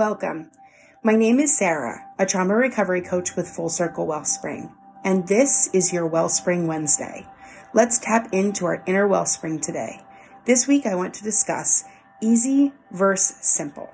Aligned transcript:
Welcome. 0.00 0.50
My 1.02 1.14
name 1.14 1.38
is 1.38 1.58
Sara, 1.58 2.06
a 2.18 2.24
trauma 2.24 2.54
recovery 2.54 3.02
coach 3.02 3.36
with 3.36 3.46
Full 3.46 3.68
Circle 3.68 4.06
Wellspring, 4.06 4.72
and 5.04 5.28
this 5.28 5.68
is 5.74 5.92
your 5.92 6.06
Wellspring 6.06 6.66
Wednesday. 6.66 7.26
Let's 7.74 7.98
tap 7.98 8.30
into 8.32 8.64
our 8.64 8.82
inner 8.86 9.06
wellspring 9.06 9.60
today. 9.60 10.00
This 10.46 10.66
week, 10.66 10.86
I 10.86 10.94
want 10.94 11.12
to 11.16 11.22
discuss 11.22 11.84
easy 12.22 12.72
versus 12.90 13.36
simple. 13.42 13.90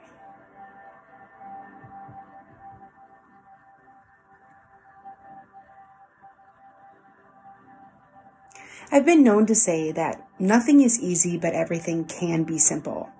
I've 8.93 9.04
been 9.04 9.25
known 9.25 9.46
to 9.46 9.57
say 9.57 9.91
that 9.91 10.25
nothing 10.38 10.82
is 10.82 11.00
easy, 11.00 11.36
but 11.36 11.54
everything 11.54 12.04
can 12.04 12.44
be 12.44 12.58
simple. 12.58 13.11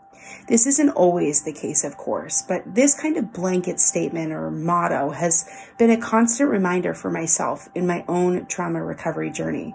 This 0.48 0.66
isn't 0.66 0.91
always 0.91 1.43
the 1.43 1.53
case, 1.53 1.85
of 1.85 1.97
course, 1.97 2.43
but 2.43 2.62
this 2.75 2.95
kind 2.95 3.16
of 3.16 3.33
blanket 3.33 3.80
statement 3.80 4.33
or 4.33 4.51
motto 4.51 5.11
has 5.11 5.49
been 5.79 5.91
a 5.91 6.01
constant 6.01 6.51
reminder 6.51 6.95
for 6.95 7.11
myself 7.11 7.69
in 7.75 7.87
my 7.87 8.05
own 8.09 8.47
trauma 8.47 8.83
recovery 8.83 9.30
journey. 9.30 9.75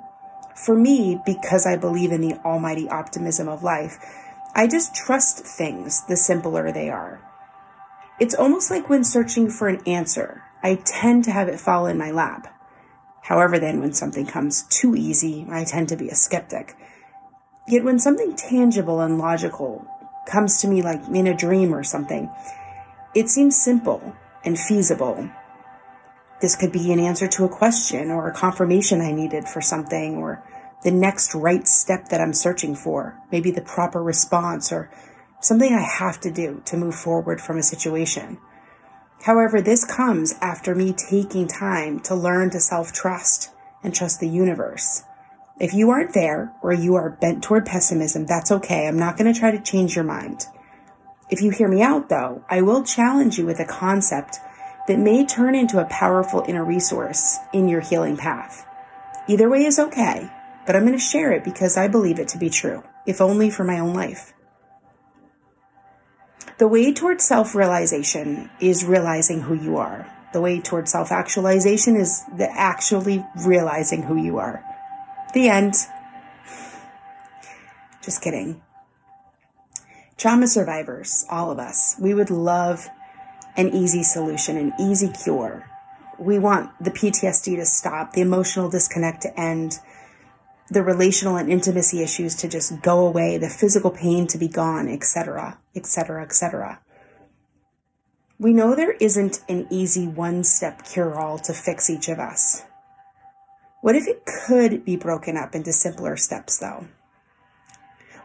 For 0.55 0.75
me, 0.75 1.19
because 1.25 1.65
I 1.65 1.75
believe 1.77 2.11
in 2.11 2.21
the 2.21 2.35
almighty 2.45 2.87
optimism 2.89 3.47
of 3.47 3.63
life, 3.63 3.97
I 4.53 4.67
just 4.67 4.95
trust 4.95 5.39
things 5.39 6.05
the 6.07 6.17
simpler 6.17 6.71
they 6.71 6.89
are. 6.89 7.21
It's 8.19 8.35
almost 8.35 8.69
like 8.69 8.89
when 8.89 9.03
searching 9.03 9.49
for 9.49 9.67
an 9.67 9.81
answer, 9.87 10.43
I 10.61 10.75
tend 10.75 11.23
to 11.23 11.31
have 11.31 11.47
it 11.47 11.59
fall 11.59 11.87
in 11.87 11.97
my 11.97 12.11
lap. 12.11 12.53
However, 13.23 13.59
then 13.59 13.79
when 13.79 13.93
something 13.93 14.25
comes 14.25 14.63
too 14.63 14.95
easy, 14.95 15.47
I 15.49 15.63
tend 15.63 15.89
to 15.89 15.95
be 15.95 16.09
a 16.09 16.15
skeptic. 16.15 16.75
Yet 17.67 17.83
when 17.83 17.99
something 17.99 18.35
tangible 18.35 18.99
and 18.99 19.17
logical 19.17 19.87
comes 20.25 20.59
to 20.61 20.67
me 20.67 20.81
like 20.81 21.07
in 21.07 21.27
a 21.27 21.35
dream 21.35 21.73
or 21.73 21.83
something. 21.83 22.31
It 23.13 23.29
seems 23.29 23.61
simple 23.61 24.15
and 24.43 24.57
feasible. 24.57 25.29
This 26.41 26.55
could 26.55 26.71
be 26.71 26.91
an 26.91 26.99
answer 26.99 27.27
to 27.27 27.45
a 27.45 27.49
question 27.49 28.09
or 28.09 28.27
a 28.27 28.33
confirmation 28.33 29.01
I 29.01 29.11
needed 29.11 29.47
for 29.47 29.61
something 29.61 30.15
or 30.15 30.43
the 30.83 30.91
next 30.91 31.35
right 31.35 31.67
step 31.67 32.09
that 32.09 32.21
I'm 32.21 32.33
searching 32.33 32.75
for, 32.75 33.19
maybe 33.31 33.51
the 33.51 33.61
proper 33.61 34.01
response 34.01 34.71
or 34.71 34.89
something 35.39 35.73
I 35.73 35.81
have 35.81 36.19
to 36.21 36.31
do 36.31 36.61
to 36.65 36.77
move 36.77 36.95
forward 36.95 37.39
from 37.39 37.57
a 37.57 37.63
situation. 37.63 38.39
However, 39.23 39.61
this 39.61 39.85
comes 39.85 40.33
after 40.41 40.73
me 40.73 40.93
taking 40.93 41.47
time 41.47 41.99
to 42.01 42.15
learn 42.15 42.49
to 42.51 42.59
self 42.59 42.91
trust 42.91 43.51
and 43.83 43.93
trust 43.93 44.19
the 44.19 44.29
universe. 44.29 45.03
If 45.59 45.73
you 45.73 45.89
aren't 45.91 46.13
there 46.13 46.53
or 46.61 46.73
you 46.73 46.95
are 46.95 47.09
bent 47.09 47.43
toward 47.43 47.65
pessimism, 47.65 48.25
that's 48.25 48.51
okay. 48.51 48.87
I'm 48.87 48.97
not 48.97 49.17
going 49.17 49.31
to 49.31 49.39
try 49.39 49.51
to 49.51 49.61
change 49.61 49.95
your 49.95 50.05
mind. 50.05 50.45
If 51.29 51.41
you 51.41 51.51
hear 51.51 51.67
me 51.67 51.81
out 51.81 52.09
though, 52.09 52.43
I 52.49 52.61
will 52.61 52.83
challenge 52.83 53.37
you 53.37 53.45
with 53.45 53.59
a 53.59 53.65
concept 53.65 54.39
that 54.87 54.99
may 54.99 55.25
turn 55.25 55.55
into 55.55 55.79
a 55.79 55.85
powerful 55.85 56.43
inner 56.47 56.65
resource 56.65 57.37
in 57.53 57.69
your 57.69 57.81
healing 57.81 58.17
path. 58.17 58.65
Either 59.27 59.49
way 59.49 59.63
is 59.63 59.79
okay, 59.79 60.29
but 60.65 60.75
I'm 60.75 60.85
going 60.85 60.97
to 60.97 60.99
share 60.99 61.31
it 61.31 61.43
because 61.43 61.77
I 61.77 61.87
believe 61.87 62.19
it 62.19 62.27
to 62.29 62.37
be 62.37 62.49
true, 62.49 62.83
if 63.05 63.21
only 63.21 63.49
for 63.49 63.63
my 63.63 63.79
own 63.79 63.93
life. 63.93 64.33
The 66.57 66.67
way 66.67 66.93
towards 66.93 67.23
self 67.23 67.55
realization 67.55 68.49
is 68.59 68.85
realizing 68.85 69.41
who 69.41 69.53
you 69.53 69.77
are. 69.77 70.07
The 70.33 70.41
way 70.41 70.59
towards 70.59 70.91
self 70.91 71.11
actualization 71.11 71.95
is 71.95 72.23
the 72.37 72.51
actually 72.51 73.25
realizing 73.45 74.03
who 74.03 74.15
you 74.15 74.37
are. 74.37 74.63
The 75.33 75.47
end. 75.47 75.75
Just 78.03 78.21
kidding. 78.21 78.61
Trauma 80.17 80.47
survivors, 80.47 81.25
all 81.29 81.49
of 81.51 81.57
us, 81.57 81.95
we 81.99 82.13
would 82.13 82.29
love 82.29 82.87
an 83.55 83.73
easy 83.73 84.03
solution, 84.03 84.57
an 84.57 84.73
easy 84.79 85.09
cure. 85.09 85.67
We 86.19 86.37
want 86.37 86.71
the 86.83 86.91
PTSD 86.91 87.55
to 87.55 87.65
stop, 87.65 88.13
the 88.13 88.21
emotional 88.21 88.69
disconnect 88.69 89.23
to 89.23 89.39
end, 89.39 89.79
the 90.69 90.83
relational 90.83 91.37
and 91.37 91.51
intimacy 91.51 92.03
issues 92.03 92.35
to 92.35 92.47
just 92.47 92.81
go 92.81 93.05
away, 93.05 93.37
the 93.37 93.49
physical 93.49 93.91
pain 93.91 94.27
to 94.27 94.37
be 94.37 94.47
gone, 94.47 94.87
etc., 94.87 95.59
etc., 95.75 96.23
etc. 96.23 96.79
We 98.37 98.53
know 98.53 98.75
there 98.75 98.93
isn't 98.93 99.41
an 99.49 99.67
easy 99.69 100.07
one 100.07 100.43
step 100.43 100.85
cure 100.85 101.19
all 101.19 101.39
to 101.39 101.53
fix 101.53 101.89
each 101.89 102.09
of 102.09 102.19
us. 102.19 102.63
What 103.81 103.95
if 103.95 104.07
it 104.07 104.25
could 104.25 104.85
be 104.85 104.95
broken 104.95 105.35
up 105.35 105.55
into 105.55 105.73
simpler 105.73 106.15
steps, 106.15 106.59
though? 106.59 106.85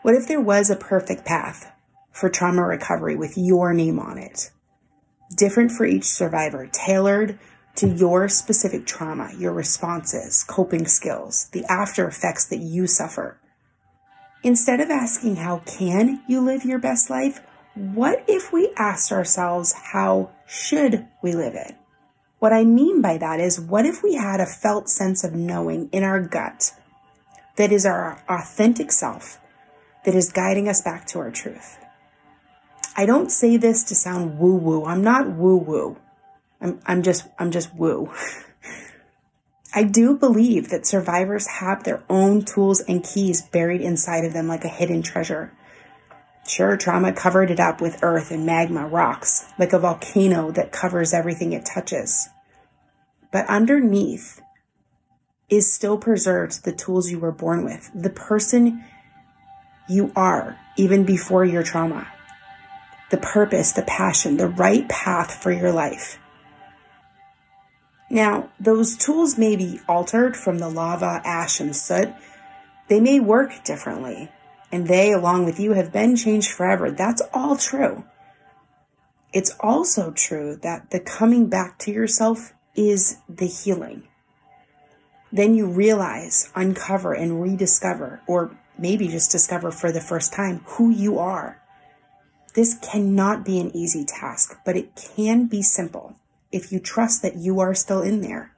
What 0.03 0.15
if 0.15 0.29
there 0.29 0.41
was 0.41 0.69
a 0.69 0.77
perfect 0.77 1.25
path 1.25 1.73
for 2.13 2.29
trauma 2.29 2.63
recovery 2.63 3.17
with 3.17 3.39
your 3.39 3.73
name 3.73 3.99
on 3.99 4.19
it? 4.19 4.51
Different 5.35 5.73
for 5.73 5.87
each 5.87 6.05
survivor, 6.05 6.69
tailored 6.71 7.39
to 7.77 7.89
your 7.89 8.29
specific 8.29 8.87
trauma, 8.87 9.33
your 9.37 9.53
responses, 9.53 10.45
coping 10.45 10.87
skills, 10.87 11.49
the 11.53 11.65
after 11.71 12.07
effects 12.07 12.45
that 12.47 12.61
you 12.61 12.87
suffer. 12.87 13.39
Instead 14.43 14.81
of 14.81 14.91
asking, 14.91 15.37
how 15.37 15.59
can 15.61 16.23
you 16.29 16.41
live 16.41 16.65
your 16.65 16.79
best 16.79 17.11
life? 17.11 17.41
What 17.75 18.25
if 18.29 18.53
we 18.53 18.73
asked 18.77 19.11
ourselves, 19.11 19.73
how 19.73 20.31
should 20.47 21.07
we 21.23 21.33
live 21.33 21.55
it? 21.55 21.75
What 22.39 22.53
I 22.53 22.65
mean 22.65 23.01
by 23.01 23.17
that 23.19 23.41
is, 23.41 23.61
what 23.61 23.87
if 23.87 24.03
we 24.03 24.15
had 24.15 24.41
a 24.41 24.47
felt 24.47 24.89
sense 24.89 25.25
of 25.25 25.35
knowing 25.35 25.89
in 25.91 26.03
our 26.03 26.21
gut 26.21 26.73
that 27.57 27.73
is 27.73 27.87
our 27.87 28.23
authentic 28.29 28.93
self 28.93 29.41
that 30.05 30.15
is 30.15 30.31
guiding 30.31 30.69
us 30.69 30.83
back 30.83 31.07
to 31.09 31.19
our 31.19 31.31
truth? 31.31 31.79
I 32.97 33.07
don't 33.07 33.31
say 33.31 33.57
this 33.57 33.85
to 33.85 33.95
sound 33.95 34.39
woo 34.39 34.57
woo. 34.57 34.85
I'm 34.85 35.03
not 35.03 35.31
woo 35.31 35.57
woo. 35.57 35.97
I'm, 36.61 36.81
I'm 36.87 37.03
just, 37.03 37.27
I'm 37.39 37.51
just 37.51 37.75
woo. 37.75 38.13
I 39.75 39.83
do 39.85 40.17
believe 40.17 40.71
that 40.71 40.87
survivors 40.87 41.47
have 41.47 41.85
their 41.85 42.03
own 42.09 42.43
tools 42.43 42.81
and 42.81 43.05
keys 43.05 43.43
buried 43.43 43.83
inside 43.83 44.25
of 44.25 44.33
them 44.33 44.49
like 44.49 44.65
a 44.65 44.69
hidden 44.69 45.03
treasure. 45.03 45.53
Sure, 46.47 46.77
trauma 46.77 47.13
covered 47.13 47.51
it 47.51 47.59
up 47.59 47.81
with 47.81 48.03
earth 48.03 48.31
and 48.31 48.47
magma 48.47 48.87
rocks, 48.87 49.47
like 49.59 49.73
a 49.73 49.79
volcano 49.79 50.53
that 50.53 50.71
covers 50.71 51.13
everything 51.13 51.53
it 51.53 51.67
touches. 51.67 52.29
But 53.33 53.47
underneath 53.49 54.41
is 55.51 55.73
still 55.73 55.99
preserved 55.99 56.65
the 56.65 56.73
tools 56.73 57.11
you 57.11 57.19
were 57.19 57.33
born 57.33 57.65
with, 57.65 57.91
the 57.95 58.11
person 58.11 58.85
you 59.89 60.13
are, 60.15 60.57
even 60.77 61.05
before 61.05 61.45
your 61.45 61.65
trauma, 61.65 62.07
the 63.11 63.19
purpose, 63.19 63.73
the 63.73 63.83
passion, 63.83 64.37
the 64.37 64.49
right 64.49 64.89
path 64.89 65.43
for 65.43 65.51
your 65.51 65.73
life. 65.73 66.19
Now, 68.09 68.51
those 68.61 68.97
tools 68.97 69.37
may 69.37 69.57
be 69.57 69.81
altered 69.89 70.37
from 70.37 70.59
the 70.59 70.69
lava, 70.69 71.21
ash, 71.25 71.59
and 71.59 71.75
soot. 71.75 72.15
They 72.89 73.01
may 73.01 73.19
work 73.19 73.65
differently 73.65 74.31
and 74.77 74.89
they, 74.89 75.11
along 75.11 75.47
with 75.47 75.59
you, 75.59 75.73
have 75.73 75.91
been 75.91 76.15
changed 76.17 76.51
forever. 76.51 76.91
That's 76.91 77.23
all 77.33 77.57
true. 77.57 78.05
It's 79.33 79.57
also 79.59 80.11
true 80.11 80.57
that 80.57 80.91
the 80.91 81.01
coming 81.01 81.49
back 81.49 81.79
to 81.79 81.91
yourself 81.91 82.53
is 82.75 83.17
the 83.27 83.47
healing. 83.47 84.07
Then 85.33 85.55
you 85.55 85.67
realize, 85.67 86.53
uncover, 86.55 87.15
and 87.15 87.41
rediscover, 87.41 88.21
or 88.27 88.55
maybe 88.77 89.09
just 89.09 89.31
discover 89.31 89.71
for 89.71 89.91
the 89.91 90.03
first 90.03 90.35
time 90.35 90.61
who 90.67 90.91
you 90.91 91.19
are. 91.19 91.63
This 92.55 92.75
cannot 92.75 93.47
be 93.47 93.59
an 93.59 93.75
easy 93.75 94.05
task, 94.05 94.59
but 94.67 94.77
it 94.77 94.95
can 94.95 95.47
be 95.47 95.63
simple 95.63 96.17
if 96.53 96.71
you 96.71 96.81
trust 96.81 97.23
that 97.23 97.37
you 97.37 97.61
are 97.61 97.75
still 97.75 98.03
in 98.03 98.21
there. 98.21 98.53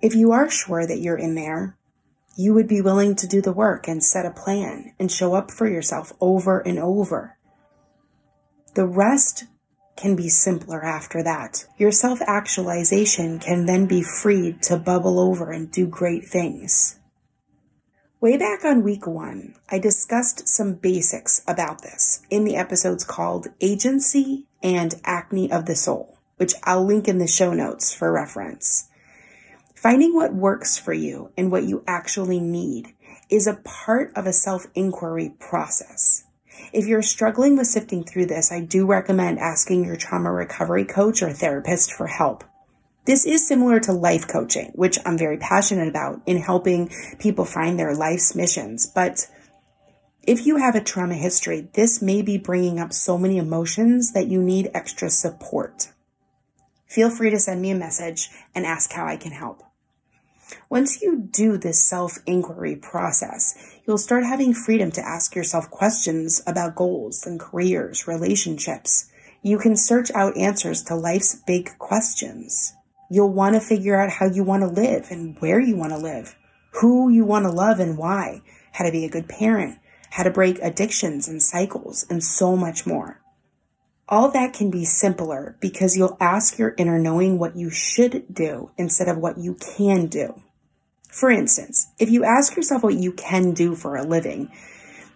If 0.00 0.14
you 0.14 0.30
are 0.30 0.48
sure 0.48 0.86
that 0.86 1.00
you're 1.00 1.18
in 1.18 1.34
there, 1.34 1.76
you 2.36 2.52
would 2.52 2.68
be 2.68 2.80
willing 2.80 3.16
to 3.16 3.26
do 3.26 3.40
the 3.40 3.52
work 3.52 3.88
and 3.88 4.04
set 4.04 4.26
a 4.26 4.30
plan 4.30 4.92
and 4.98 5.10
show 5.10 5.34
up 5.34 5.50
for 5.50 5.66
yourself 5.66 6.12
over 6.20 6.60
and 6.60 6.78
over. 6.78 7.36
The 8.74 8.86
rest 8.86 9.44
can 9.96 10.14
be 10.14 10.28
simpler 10.28 10.84
after 10.84 11.22
that. 11.22 11.64
Your 11.78 11.90
self 11.90 12.20
actualization 12.26 13.38
can 13.38 13.64
then 13.64 13.86
be 13.86 14.02
freed 14.02 14.62
to 14.64 14.76
bubble 14.76 15.18
over 15.18 15.50
and 15.50 15.70
do 15.70 15.86
great 15.86 16.26
things. 16.26 16.98
Way 18.20 18.36
back 18.36 18.64
on 18.64 18.82
week 18.82 19.06
one, 19.06 19.54
I 19.70 19.78
discussed 19.78 20.48
some 20.48 20.74
basics 20.74 21.42
about 21.46 21.82
this 21.82 22.22
in 22.28 22.44
the 22.44 22.56
episodes 22.56 23.04
called 23.04 23.48
Agency 23.60 24.46
and 24.62 24.94
Acne 25.04 25.50
of 25.50 25.66
the 25.66 25.76
Soul, 25.76 26.18
which 26.36 26.54
I'll 26.64 26.84
link 26.84 27.08
in 27.08 27.18
the 27.18 27.26
show 27.26 27.52
notes 27.52 27.94
for 27.94 28.12
reference. 28.12 28.88
Finding 29.76 30.14
what 30.14 30.34
works 30.34 30.78
for 30.78 30.94
you 30.94 31.30
and 31.36 31.52
what 31.52 31.64
you 31.64 31.84
actually 31.86 32.40
need 32.40 32.94
is 33.30 33.46
a 33.46 33.60
part 33.62 34.10
of 34.16 34.26
a 34.26 34.32
self 34.32 34.66
inquiry 34.74 35.34
process. 35.38 36.24
If 36.72 36.86
you're 36.86 37.02
struggling 37.02 37.56
with 37.56 37.66
sifting 37.66 38.02
through 38.02 38.26
this, 38.26 38.50
I 38.50 38.60
do 38.60 38.86
recommend 38.86 39.38
asking 39.38 39.84
your 39.84 39.96
trauma 39.96 40.32
recovery 40.32 40.86
coach 40.86 41.22
or 41.22 41.32
therapist 41.32 41.92
for 41.92 42.06
help. 42.06 42.42
This 43.04 43.26
is 43.26 43.46
similar 43.46 43.78
to 43.80 43.92
life 43.92 44.26
coaching, 44.26 44.72
which 44.74 44.98
I'm 45.04 45.18
very 45.18 45.36
passionate 45.36 45.88
about 45.88 46.22
in 46.26 46.38
helping 46.38 46.90
people 47.18 47.44
find 47.44 47.78
their 47.78 47.94
life's 47.94 48.34
missions. 48.34 48.86
But 48.86 49.28
If 50.26 50.44
you 50.44 50.56
have 50.56 50.74
a 50.74 50.80
trauma 50.82 51.14
history, 51.14 51.68
this 51.74 52.02
may 52.02 52.20
be 52.20 52.36
bringing 52.36 52.80
up 52.80 52.92
so 52.92 53.16
many 53.16 53.38
emotions 53.38 54.12
that 54.12 54.26
you 54.26 54.42
need 54.42 54.70
extra 54.74 55.08
support. 55.08 55.92
Feel 56.86 57.10
free 57.10 57.30
to 57.30 57.38
send 57.38 57.62
me 57.62 57.70
a 57.70 57.76
message 57.76 58.30
and 58.52 58.66
ask 58.66 58.92
how 58.92 59.06
I 59.06 59.16
can 59.16 59.30
help. 59.30 59.62
Once 60.68 61.02
you 61.02 61.28
do 61.30 61.56
this 61.56 61.82
self 61.82 62.18
inquiry 62.26 62.76
process, 62.76 63.56
you'll 63.86 63.98
start 63.98 64.24
having 64.24 64.54
freedom 64.54 64.90
to 64.90 65.06
ask 65.06 65.34
yourself 65.34 65.70
questions 65.70 66.42
about 66.46 66.74
goals 66.74 67.26
and 67.26 67.40
careers, 67.40 68.06
relationships. 68.06 69.10
You 69.42 69.58
can 69.58 69.76
search 69.76 70.10
out 70.12 70.36
answers 70.36 70.82
to 70.84 70.94
life's 70.94 71.34
big 71.46 71.76
questions. 71.78 72.74
You'll 73.10 73.32
want 73.32 73.54
to 73.54 73.60
figure 73.60 74.00
out 74.00 74.10
how 74.10 74.26
you 74.26 74.42
want 74.42 74.62
to 74.62 74.68
live 74.68 75.06
and 75.10 75.36
where 75.40 75.60
you 75.60 75.76
want 75.76 75.92
to 75.92 75.98
live, 75.98 76.36
who 76.80 77.08
you 77.08 77.24
want 77.24 77.44
to 77.44 77.50
love 77.50 77.78
and 77.78 77.96
why, 77.96 78.42
how 78.72 78.84
to 78.84 78.92
be 78.92 79.04
a 79.04 79.10
good 79.10 79.28
parent, 79.28 79.78
how 80.10 80.24
to 80.24 80.30
break 80.30 80.58
addictions 80.60 81.28
and 81.28 81.42
cycles, 81.42 82.04
and 82.10 82.22
so 82.22 82.56
much 82.56 82.86
more. 82.86 83.20
All 84.08 84.30
that 84.30 84.52
can 84.52 84.70
be 84.70 84.84
simpler 84.84 85.56
because 85.60 85.96
you'll 85.96 86.16
ask 86.20 86.58
your 86.58 86.74
inner 86.76 86.98
knowing 86.98 87.38
what 87.38 87.56
you 87.56 87.70
should 87.70 88.32
do 88.32 88.70
instead 88.78 89.08
of 89.08 89.18
what 89.18 89.38
you 89.38 89.54
can 89.54 90.06
do. 90.06 90.40
For 91.10 91.30
instance, 91.30 91.88
if 91.98 92.10
you 92.10 92.22
ask 92.22 92.54
yourself 92.56 92.82
what 92.82 92.94
you 92.94 93.10
can 93.10 93.52
do 93.52 93.74
for 93.74 93.96
a 93.96 94.04
living, 94.04 94.50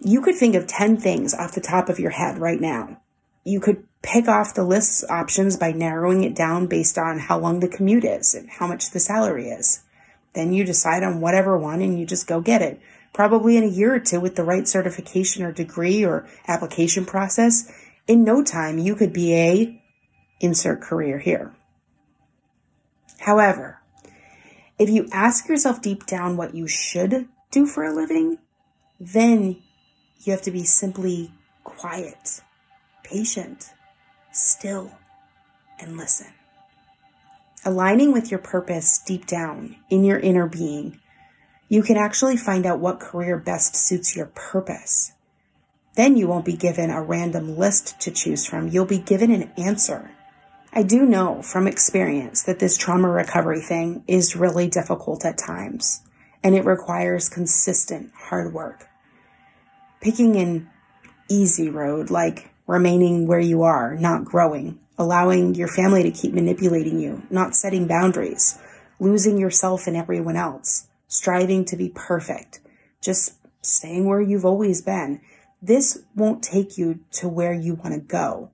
you 0.00 0.20
could 0.20 0.34
think 0.34 0.54
of 0.54 0.66
10 0.66 0.96
things 0.96 1.34
off 1.34 1.54
the 1.54 1.60
top 1.60 1.88
of 1.88 2.00
your 2.00 2.10
head 2.10 2.38
right 2.38 2.60
now. 2.60 3.00
You 3.44 3.60
could 3.60 3.86
pick 4.02 4.26
off 4.26 4.54
the 4.54 4.64
list 4.64 5.04
options 5.08 5.56
by 5.56 5.72
narrowing 5.72 6.24
it 6.24 6.34
down 6.34 6.66
based 6.66 6.98
on 6.98 7.18
how 7.18 7.38
long 7.38 7.60
the 7.60 7.68
commute 7.68 8.04
is 8.04 8.34
and 8.34 8.50
how 8.50 8.66
much 8.66 8.90
the 8.90 8.98
salary 8.98 9.50
is. 9.50 9.82
Then 10.32 10.52
you 10.52 10.64
decide 10.64 11.02
on 11.02 11.20
whatever 11.20 11.56
one 11.56 11.80
and 11.80 11.98
you 11.98 12.06
just 12.06 12.26
go 12.26 12.40
get 12.40 12.62
it 12.62 12.80
probably 13.12 13.56
in 13.56 13.64
a 13.64 13.68
year 13.68 13.94
or 13.94 14.00
two 14.00 14.20
with 14.20 14.36
the 14.36 14.44
right 14.44 14.66
certification 14.66 15.44
or 15.44 15.52
degree 15.52 16.04
or 16.04 16.28
application 16.46 17.04
process, 17.04 17.70
in 18.06 18.24
no 18.24 18.42
time 18.42 18.78
you 18.78 18.94
could 18.94 19.12
be 19.12 19.34
a 19.34 19.82
insert 20.40 20.80
career 20.80 21.18
here. 21.18 21.54
However, 23.20 23.80
if 24.78 24.88
you 24.88 25.08
ask 25.12 25.48
yourself 25.48 25.82
deep 25.82 26.06
down 26.06 26.36
what 26.36 26.54
you 26.54 26.66
should 26.66 27.28
do 27.50 27.66
for 27.66 27.84
a 27.84 27.94
living, 27.94 28.38
then 28.98 29.62
you 30.20 30.32
have 30.32 30.42
to 30.42 30.50
be 30.50 30.64
simply 30.64 31.32
quiet, 31.64 32.40
patient, 33.02 33.70
still, 34.32 34.92
and 35.78 35.96
listen. 35.96 36.32
Aligning 37.64 38.12
with 38.12 38.30
your 38.30 38.40
purpose 38.40 38.98
deep 38.98 39.26
down 39.26 39.76
in 39.90 40.04
your 40.04 40.18
inner 40.18 40.46
being 40.46 40.98
you 41.70 41.84
can 41.84 41.96
actually 41.96 42.36
find 42.36 42.66
out 42.66 42.80
what 42.80 42.98
career 42.98 43.38
best 43.38 43.76
suits 43.76 44.16
your 44.16 44.26
purpose. 44.26 45.12
Then 45.94 46.16
you 46.16 46.28
won't 46.28 46.44
be 46.44 46.56
given 46.56 46.90
a 46.90 47.02
random 47.02 47.56
list 47.56 48.00
to 48.00 48.10
choose 48.10 48.46
from. 48.46 48.68
You'll 48.68 48.86
be 48.86 48.98
given 48.98 49.30
an 49.30 49.50
answer. 49.56 50.10
I 50.72 50.82
do 50.82 51.04
know 51.04 51.42
from 51.42 51.66
experience 51.66 52.44
that 52.44 52.60
this 52.60 52.76
trauma 52.76 53.08
recovery 53.08 53.60
thing 53.60 54.04
is 54.06 54.36
really 54.36 54.68
difficult 54.68 55.24
at 55.24 55.36
times 55.36 56.02
and 56.42 56.54
it 56.54 56.64
requires 56.64 57.28
consistent 57.28 58.12
hard 58.14 58.54
work. 58.54 58.86
Picking 60.00 60.36
an 60.36 60.70
easy 61.28 61.68
road, 61.68 62.10
like 62.10 62.50
remaining 62.66 63.26
where 63.26 63.40
you 63.40 63.62
are, 63.62 63.96
not 63.96 64.24
growing, 64.24 64.78
allowing 64.96 65.54
your 65.54 65.68
family 65.68 66.02
to 66.04 66.10
keep 66.10 66.32
manipulating 66.32 67.00
you, 67.00 67.22
not 67.30 67.56
setting 67.56 67.86
boundaries, 67.86 68.58
losing 69.00 69.38
yourself 69.38 69.86
and 69.86 69.96
everyone 69.96 70.36
else 70.36 70.86
striving 71.10 71.64
to 71.64 71.76
be 71.76 71.90
perfect, 71.90 72.60
just 73.02 73.34
staying 73.62 74.06
where 74.06 74.22
you've 74.22 74.46
always 74.46 74.80
been. 74.80 75.20
This 75.62 76.02
won't 76.14 76.42
take 76.42 76.78
you 76.78 77.00
to 77.12 77.28
where 77.28 77.52
you 77.52 77.74
want 77.74 77.94
to 77.94 78.00
go. 78.00 78.50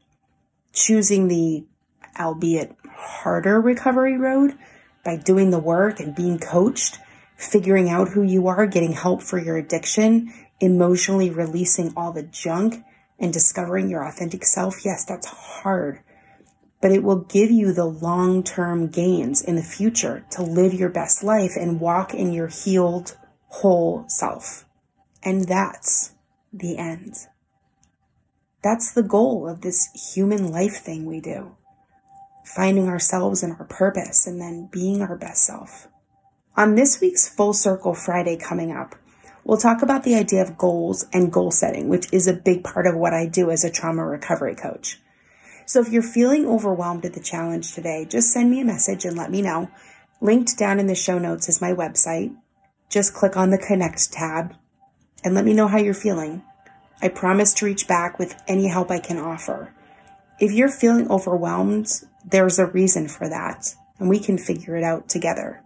Choosing 0.73 1.29
the, 1.29 1.65
albeit 2.19 2.75
harder 2.89 3.61
recovery 3.61 4.17
road 4.17 4.57
by 5.05 5.17
doing 5.17 5.51
the 5.51 5.59
work 5.59 6.01
and 6.01 6.15
being 6.15 6.39
coached, 6.39 6.99
figuring 7.37 7.89
out 7.89 8.11
who 8.11 8.23
you 8.23 8.47
are, 8.49 8.67
getting 8.67 8.93
help 8.93 9.23
for 9.23 9.39
your 9.39 9.57
addiction, 9.57 10.33
emotionally 10.61 11.31
releasing 11.31 11.93
all 11.97 12.13
the 12.13 12.23
junk 12.23 12.83
and 13.19 13.33
discovering 13.33 13.89
your 13.89 14.05
authentic 14.05 14.45
self. 14.45 14.85
Yes, 14.85 15.05
that's 15.05 15.27
hard 15.27 16.01
but 16.81 16.93
it 16.93 17.03
will 17.03 17.21
give 17.21 17.51
you 17.51 17.73
the 17.73 17.85
long 17.85 18.43
term 18.43 18.89
gains 18.89 19.43
in 19.43 19.57
the 19.57 19.63
future 19.63 20.25
to 20.31 20.43
live 20.43 20.75
your 20.75 20.89
best 20.89 21.23
life 21.25 21.53
and 21.59 21.81
walk 21.81 22.15
in 22.15 22.33
your 22.33 22.49
healed, 22.49 23.17
whole 23.49 24.05
self. 24.09 24.65
And 25.23 25.49
that's 25.49 26.13
the 26.53 26.79
end. 26.79 27.15
That's 28.63 28.93
the 28.93 29.03
goal 29.03 29.49
of 29.49 29.61
this 29.61 29.89
human 30.15 30.51
life 30.51 30.77
thing 30.79 31.05
we 31.05 31.21
do. 31.21 31.57
Finding 32.45 32.89
ourselves 32.89 33.43
and 33.43 33.53
our 33.53 33.65
purpose 33.65 34.27
and 34.27 34.41
then 34.41 34.69
being 34.73 35.03
our 35.03 35.17
best 35.17 35.45
self. 35.45 35.89
On 36.57 36.75
this 36.75 37.01
week's 37.01 37.29
Full 37.29 37.53
Circle 37.53 37.95
Friday 37.95 38.37
coming 38.37 38.73
up, 38.73 38.97
we'll 39.45 39.59
talk 39.59 39.83
about 39.83 40.05
the 40.05 40.15
idea 40.15 40.43
of 40.43 40.57
goals 40.59 41.07
and 41.13 41.33
goal 41.33 41.51
setting, 41.51 41.89
which 41.89 42.13
is 42.13 42.27
a 42.27 42.33
big 42.33 42.65
part 42.65 42.87
of 42.87 42.97
what 42.97 43.13
I 43.13 43.27
do 43.27 43.51
as 43.51 43.63
a 43.63 43.71
trauma 43.71 44.05
recovery 44.05 44.55
coach. 44.55 45.01
So 45.67 45.81
if 45.81 45.91
you're 45.91 46.03
feeling 46.03 46.47
overwhelmed 46.47 47.05
at 47.05 47.13
the 47.13 47.21
challenge 47.21 47.75
today, 47.75 48.07
just 48.09 48.33
send 48.33 48.51
me 48.51 48.61
a 48.61 48.65
message 48.65 49.05
and 49.05 49.17
let 49.17 49.31
me 49.31 49.43
know. 49.43 49.71
Linked 50.21 50.57
down 50.57 50.81
in 50.81 50.87
the 50.87 50.95
show 50.95 51.19
notes 51.19 51.49
is 51.49 51.61
my 51.61 51.73
website. 51.73 52.35
Just 52.89 53.15
click 53.15 53.37
on 53.37 53.51
the 53.51 53.59
connect 53.59 54.13
tab 54.13 54.55
and 55.27 55.35
let 55.35 55.45
me 55.45 55.53
know 55.53 55.67
how 55.67 55.77
you're 55.77 55.93
feeling. 55.93 56.43
I 57.03 57.09
promise 57.09 57.53
to 57.55 57.67
reach 57.67 57.89
back 57.89 58.17
with 58.17 58.41
any 58.47 58.69
help 58.69 58.93
I 58.93 59.01
can 59.01 59.19
offer. 59.19 59.75
If 60.39 60.53
you're 60.53 60.69
feeling 60.69 61.11
overwhelmed, 61.11 61.89
there's 62.25 62.61
a 62.61 62.67
reason 62.67 63.09
for 63.09 63.29
that 63.29 63.75
and 63.99 64.09
we 64.09 64.21
can 64.21 64.39
figure 64.39 64.77
it 64.77 64.85
out 64.85 65.09
together. 65.09 65.65